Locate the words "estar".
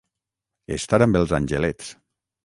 0.77-0.99